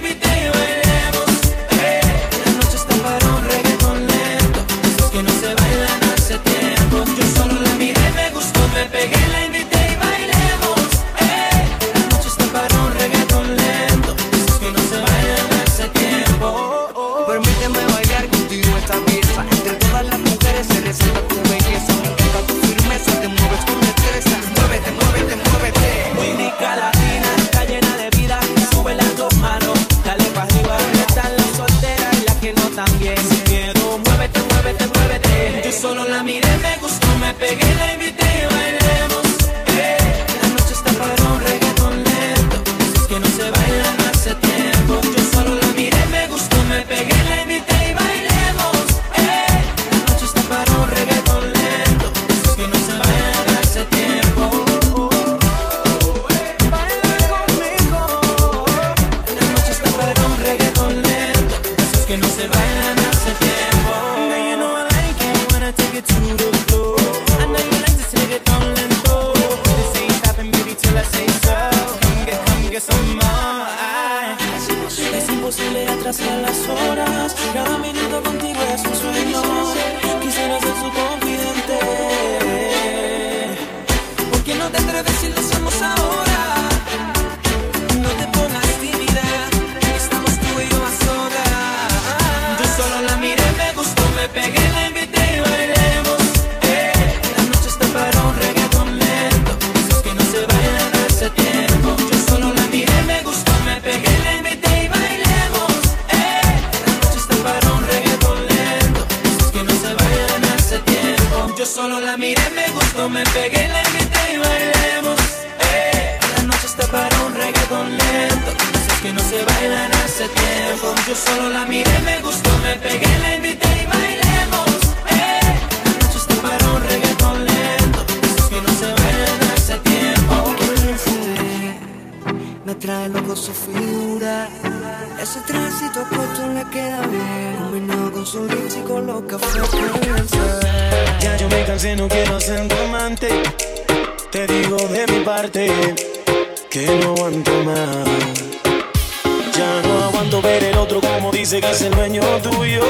tuyo, 152.37 152.83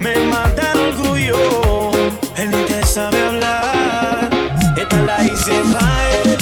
me 0.00 0.16
mata 0.26 0.72
el 0.72 0.80
orgullo. 0.94 1.90
Él 2.36 2.50
ni 2.50 2.64
te 2.64 2.84
sabe 2.84 3.20
hablar, 3.22 4.28
esta 4.76 5.02
la 5.02 5.24
hice 5.24 5.52
él 5.56 6.36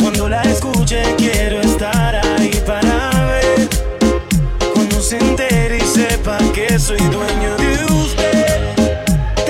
Cuando 0.00 0.28
la 0.28 0.42
escuche, 0.42 1.02
quiero 1.16 1.60
estar 1.60 2.16
ahí 2.16 2.62
para 2.66 3.26
ver. 3.26 3.68
Cuando 4.74 5.00
se 5.00 5.18
entere 5.18 5.78
y 5.78 5.80
sepa 5.82 6.38
que 6.52 6.78
soy 6.78 6.98
dueño 6.98 7.56
de 7.56 7.84
usted. 8.02 8.74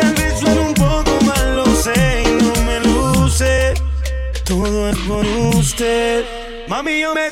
Tal 0.00 0.14
vez 0.14 0.38
suene 0.38 0.60
un 0.60 0.74
poco 0.74 1.18
mal, 1.24 1.56
lo 1.56 1.66
sé 1.66 2.24
y 2.26 2.42
no 2.42 2.52
me 2.62 2.80
luce. 2.80 3.74
Todo 4.44 4.90
es 4.90 4.98
por 4.98 5.24
usted. 5.56 6.24
Mami, 6.68 7.00
yo 7.00 7.14
me 7.14 7.27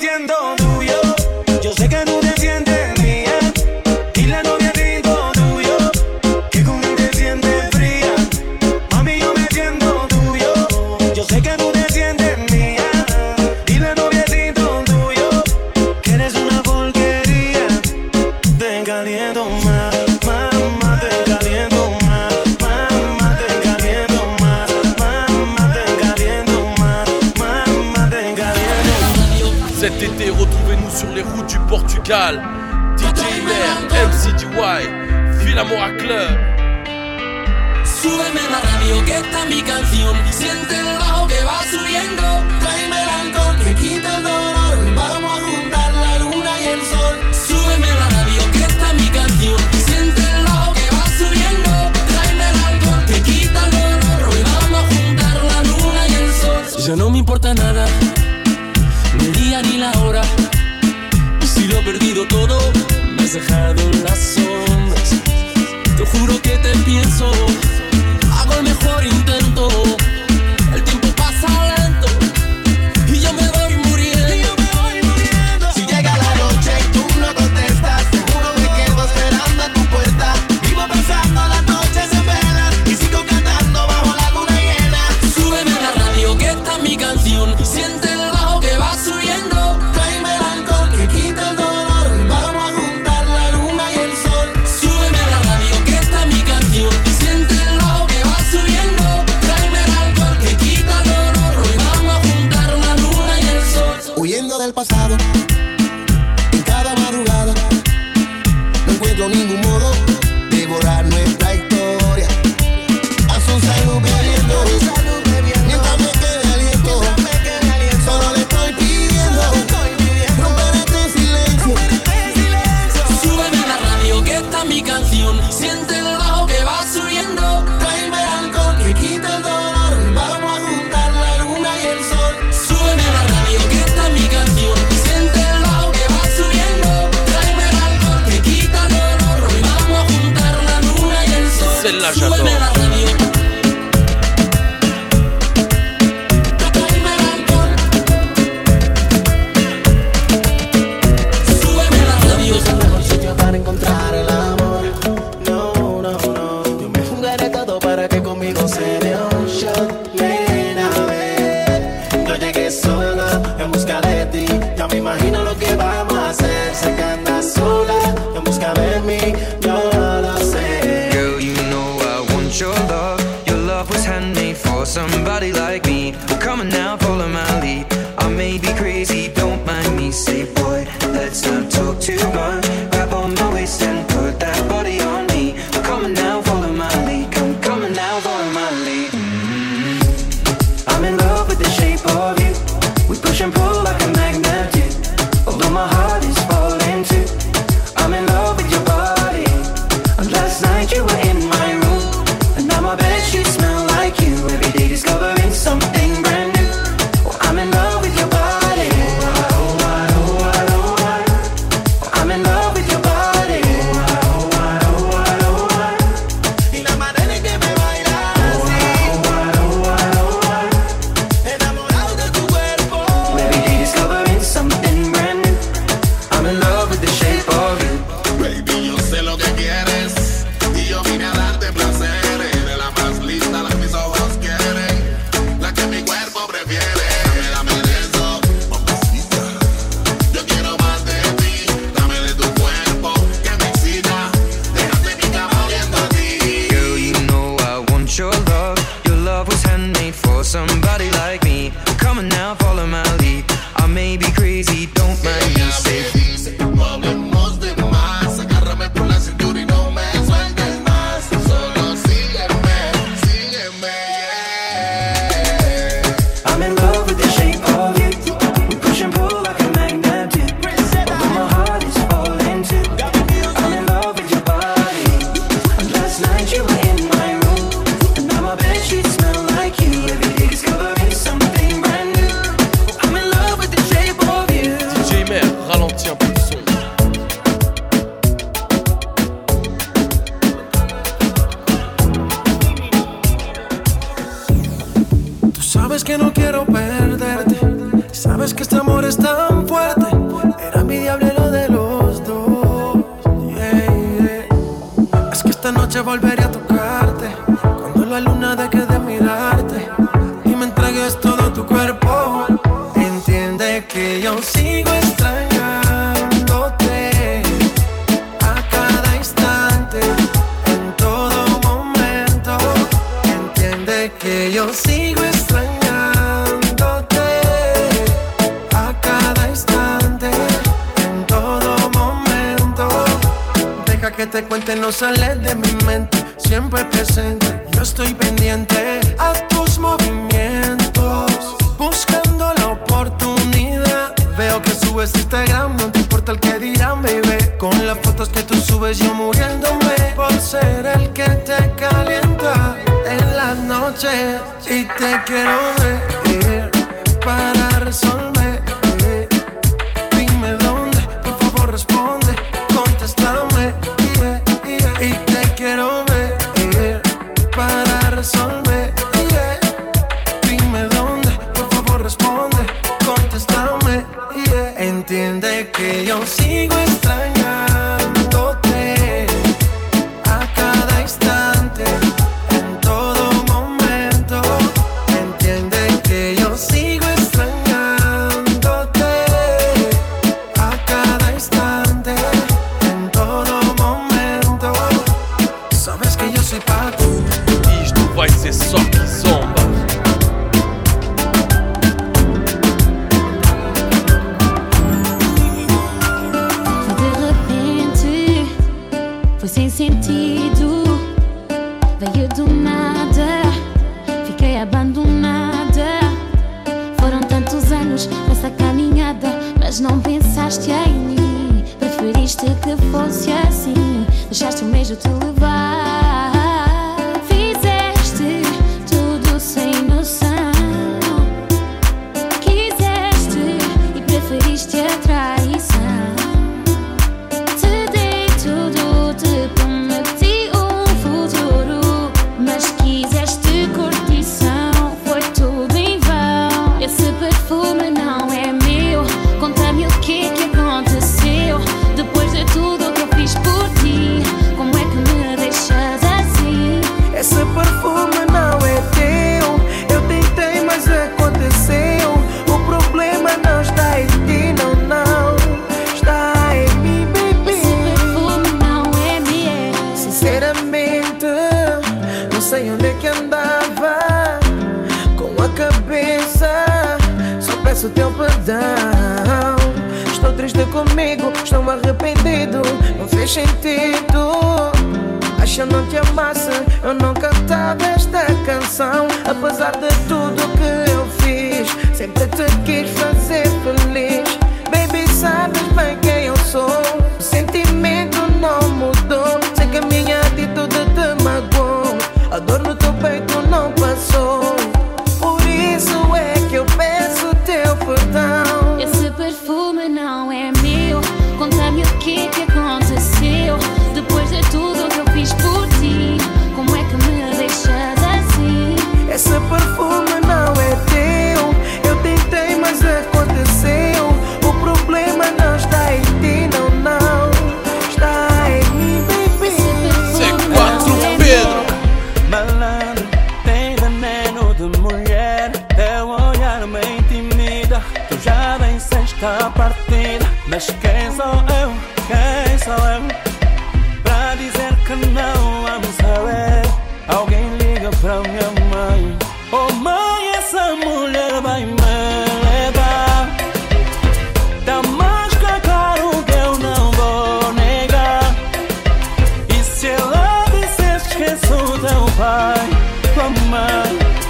Mas 419.79 419.81
não 419.91 420.01
pensaste 420.01 420.71
em 420.71 420.95
mim, 420.95 421.65
preferiste 421.79 422.47
que 422.47 422.75
fosse 422.91 423.31
assim. 423.31 424.07
Deixaste 424.25 424.65
o 424.65 424.69
mesmo 424.69 424.97
te 424.97 425.07
levar. 425.09 425.36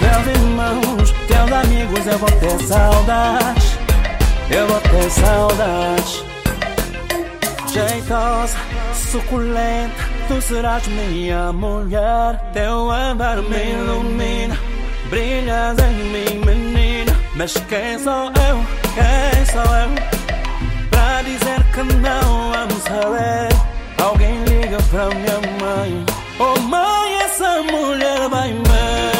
Mãe, 0.01 0.11
teus 0.11 0.37
irmãos, 0.37 1.15
teus 1.27 1.53
amigos, 1.53 2.07
eu 2.07 2.19
vou 2.19 2.31
ter 2.31 2.67
saudades. 2.67 3.79
Eu 4.51 4.67
vou 4.67 4.81
ter 4.81 5.11
saudades. 5.11 6.25
Jeitosa, 7.73 8.57
suculenta, 8.95 10.05
tu 10.29 10.41
serás 10.41 10.87
minha 10.87 11.53
mulher. 11.53 12.41
Teu 12.53 12.91
andar 12.91 13.37
me 13.43 13.73
ilumina, 13.73 14.57
brilhas 15.11 15.77
em 15.79 15.95
mim, 16.11 16.45
menina. 16.45 17.17
Mas 17.35 17.53
quem 17.69 17.99
sou 17.99 18.33
eu? 18.49 18.65
Quem 18.95 19.45
sou 19.45 19.77
eu? 19.77 20.27
Pra 20.91 21.21
dizer 21.21 21.63
que 21.75 21.83
não 21.83 22.55
amo 22.55 22.81
saber 22.81 23.49
Alguém 24.03 24.43
liga 24.45 24.79
pra 24.91 25.07
minha 25.11 25.41
mãe 25.61 26.07
Oh 26.39 26.59
mãe, 26.61 27.19
essa 27.23 27.63
mulher 27.63 28.29
vai 28.31 28.53
me 28.53 29.16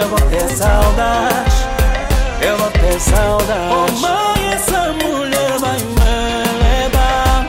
Eu 0.00 0.08
vou 0.08 0.20
ter 0.30 0.48
saudades 0.56 1.54
Eu 2.40 2.56
vou 2.56 2.70
ter 2.70 3.00
saudades 3.00 3.72
Oh 3.72 4.00
mãe, 4.00 4.52
essa 4.52 4.92
mulher 4.92 5.58
vai 5.58 5.78
me 5.78 6.48
levar 6.62 7.46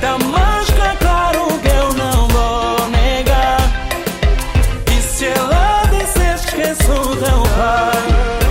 Tá 0.00 0.18
mais 0.18 0.66
que 0.66 0.96
claro 0.98 1.46
que 1.62 1.68
eu 1.68 1.92
não 1.94 2.28
vou 2.28 2.88
negar. 2.90 3.60
E 4.94 5.00
se 5.00 5.24
ela 5.26 5.84
disser 5.90 6.34
esqueço 6.34 6.84
teu 6.84 7.42
pai 7.56 8.02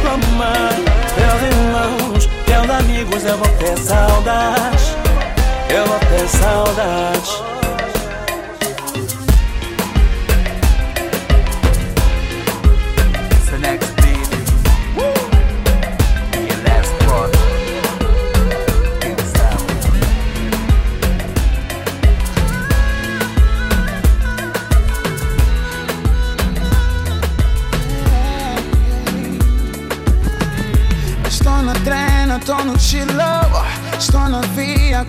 Tua 0.02 0.18
mãe, 0.36 0.86
teus 1.16 1.42
irmãos, 1.54 2.30
teus 2.48 2.70
amigos 2.80 3.24
Eu 3.26 3.38
vou 3.38 3.48
ter 3.60 3.78
saudades 3.78 4.96
Eu 5.70 5.86
vou 5.86 6.00
ter 6.00 6.28
saudades 6.28 7.25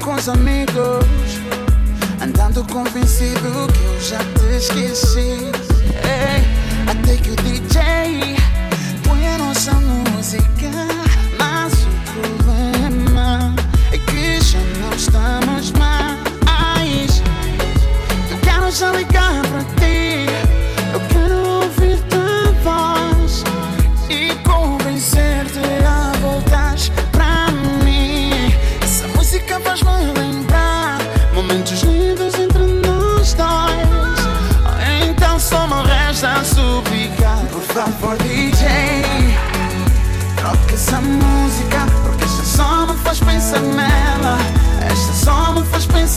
com 0.07 0.15
os 0.15 0.29
amigos. 0.29 1.05
Andando 2.23 2.65
convencido 2.73 3.67
que 3.73 3.85
eu 3.85 4.01
já 4.01 4.19
te 4.19 4.57
esqueci. 4.57 5.51
Ei, 6.05 6.45
Até 6.89 7.17
que 7.17 7.31
o 7.31 7.37
DJ 7.37 8.37
põe 9.03 9.27
a 9.27 9.39
nossa 9.39 9.73
música 9.73 10.71
Mas 11.37 11.73
o 11.73 11.89
problema 12.13 13.57
é 13.91 13.99
que 13.99 14.41
já 14.41 14.61
não 14.81 14.97
estamos 14.97 15.73
mais. 15.73 17.21
Eu 18.31 18.39
quero 18.39 18.71
já 18.71 18.93
ligar 18.93 19.16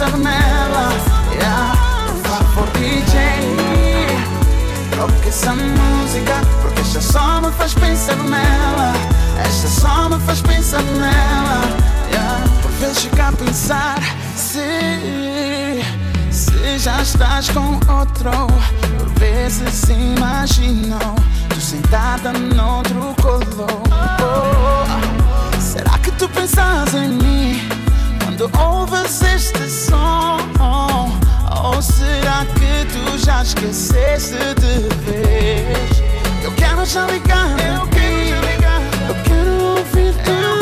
nela 0.08 0.90
yeah. 1.34 1.76
Por 2.08 2.30
favor 2.30 2.68
DJ 2.78 3.20
Troca 4.92 5.28
essa 5.28 5.54
música 5.54 6.42
Porque 6.62 6.82
esta 6.82 7.02
só 7.02 7.42
me 7.42 7.52
faz 7.52 7.74
pensar 7.74 8.16
nela. 8.16 8.94
Esta 9.44 9.68
só 9.68 10.10
me 10.10 10.18
faz 10.26 10.42
pensar 10.42 10.82
nela. 10.84 11.62
Yeah. 12.10 12.44
Por 12.62 12.72
vezes 12.72 13.00
fico 13.00 13.22
a 13.22 13.32
pensar 13.34 14.00
Se, 14.36 15.84
se 16.32 16.80
já 16.80 17.02
estás 17.02 17.50
com 17.50 17.74
outro. 17.92 18.32
Por 18.98 19.10
vezes 19.20 19.84
imagino 19.90 20.98
Tu 21.50 21.60
sentada 21.60 22.32
noutro 22.32 23.14
colo. 23.22 23.68
Oh, 24.22 25.60
Será 25.60 25.98
que 26.00 26.12
tu 26.12 26.30
pensas 26.30 26.94
em 26.94 27.10
mim 27.10 27.79
Quando 28.40 28.58
ouves 28.58 29.22
este 29.22 29.70
som 29.70 30.38
Ou 31.62 31.82
será 31.82 32.46
que 32.46 32.86
tu 32.86 33.18
já 33.18 33.44
esqueceste 33.44 34.38
de 34.56 34.88
vez? 35.04 36.02
Eu 36.42 36.52
quero 36.54 36.86
já 36.86 37.06
ligar 37.08 37.50
eu 37.60 37.86
quero 37.88 38.46
Eu 39.10 39.16
quero 39.26 39.64
ouvir 39.78 40.14
tua 40.24 40.59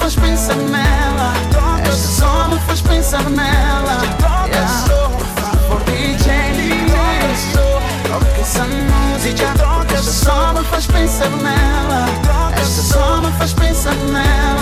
faz 0.00 0.16
pensar 0.16 0.56
nela. 0.56 1.32
Esta 1.82 2.08
só 2.08 2.48
me 2.48 2.58
faz 2.60 2.80
pensar 2.80 3.22
nela. 3.30 4.00
Por 5.68 5.80
DJ 5.84 6.30
Toca 8.08 8.40
essa 8.40 8.64
música. 8.64 9.54
Esta 9.94 10.10
só 10.10 10.52
me 10.54 10.64
faz 10.64 10.86
pensar 10.86 11.30
nela. 11.30 12.06
Esta 12.60 12.82
só 12.82 13.20
me 13.20 13.30
faz 13.32 13.52
pensar 13.52 13.94
nela. 13.94 14.59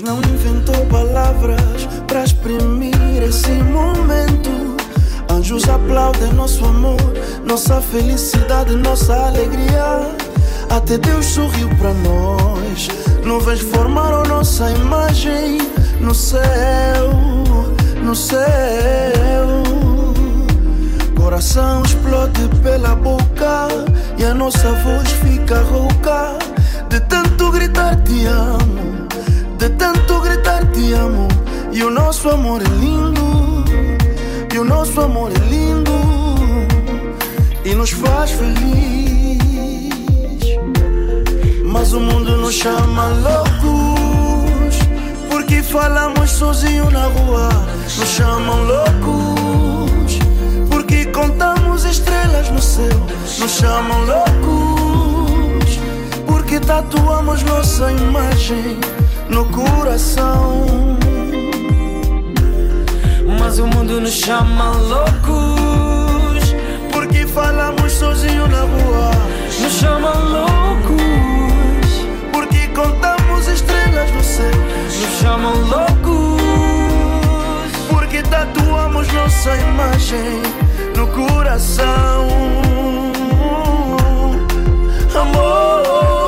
Camões 0.00 0.02
não 0.02 0.18
inventou 0.18 0.86
palavras 0.86 1.86
para 2.06 2.24
exprimir 2.24 3.22
esse 3.22 3.50
momento. 3.50 4.76
Anjos 5.30 5.68
aplaudem 5.68 6.32
nosso 6.32 6.64
amor, 6.64 6.96
nossa 7.44 7.80
felicidade, 7.80 8.74
nossa 8.76 9.14
alegria. 9.14 10.14
Até 10.68 10.98
Deus 10.98 11.26
sorriu 11.26 11.68
para 11.76 11.92
nós. 11.94 12.88
Nuvens 13.24 13.60
formaram 13.60 14.22
nossa 14.24 14.70
imagem 14.70 15.58
no 16.00 16.14
céu, 16.14 17.10
no 18.02 18.14
céu. 18.14 18.40
Coração 21.16 21.82
explode 21.82 22.48
pela 22.62 22.94
boca 22.94 23.68
e 24.18 24.24
a 24.24 24.34
nossa 24.34 24.72
voz 24.72 25.10
fica 25.22 25.60
rouca 25.62 26.38
de 26.88 27.00
tanto 27.00 27.50
gritar 27.52 27.96
te 28.02 28.26
amo, 28.26 28.99
de 29.60 29.68
tanto 29.68 30.20
gritar 30.20 30.64
te 30.72 30.94
amo. 30.94 31.28
E 31.70 31.84
o 31.84 31.90
nosso 31.90 32.30
amor 32.30 32.62
é 32.62 32.68
lindo, 32.80 33.64
e 34.52 34.58
o 34.58 34.64
nosso 34.64 35.00
amor 35.00 35.30
é 35.30 35.38
lindo 35.38 35.92
e 37.64 37.74
nos 37.74 37.90
faz 37.90 38.30
feliz. 38.30 39.38
Mas 41.64 41.92
o 41.92 42.00
mundo 42.00 42.38
nos 42.38 42.54
chama 42.54 43.08
loucos 43.08 44.78
porque 45.30 45.62
falamos 45.62 46.30
sozinho 46.30 46.90
na 46.90 47.04
rua. 47.04 47.48
Nos 47.98 48.08
chamam 48.08 48.64
loucos 48.64 50.18
porque 50.70 51.04
contamos 51.06 51.84
estrelas 51.84 52.50
no 52.50 52.62
céu. 52.62 53.06
Nos 53.38 53.50
chamam 53.52 54.00
loucos 54.06 55.78
porque 56.26 56.58
tatuamos 56.58 57.42
nossa 57.44 57.92
imagem 57.92 58.80
no 59.30 59.44
coração. 59.46 60.66
Mas 63.38 63.58
o 63.58 63.66
mundo 63.66 64.00
nos 64.00 64.12
chama 64.12 64.70
loucos 64.76 66.54
Porque 66.92 67.26
falamos 67.26 67.92
sozinho 67.92 68.46
na 68.48 68.60
rua. 68.60 69.10
Nos 69.60 69.72
chama 69.72 70.12
loucos 70.12 71.00
Porque 72.32 72.68
contamos 72.68 73.48
estrelas 73.48 74.10
no 74.12 74.22
céu. 74.22 74.50
Nos 74.84 75.20
chamam 75.20 75.54
loucos 75.62 76.42
Porque 77.88 78.22
tatuamos 78.22 79.10
nossa 79.12 79.56
imagem 79.56 80.42
no 80.96 81.06
coração. 81.08 82.28
Amor 85.14 86.19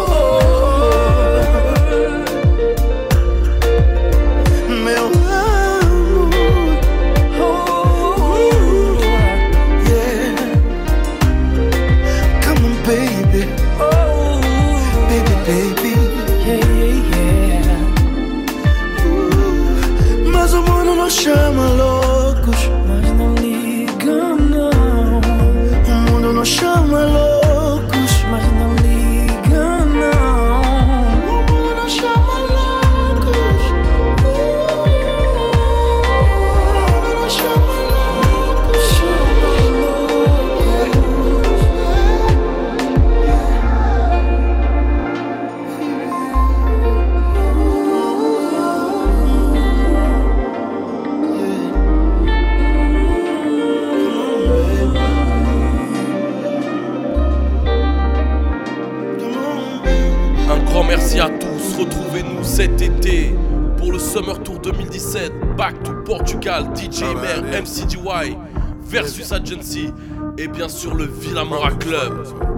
Back 65.63 65.85
to 65.85 65.93
Portugal, 66.03 66.65
DJ 66.75 67.15
Mer, 67.15 67.63
MCDY 67.63 68.37
versus 68.81 69.31
Agency 69.31 69.93
et 70.37 70.49
bien 70.49 70.69
sûr 70.69 70.93
le 70.93 71.05
Villamora 71.05 71.71
Club. 71.71 72.52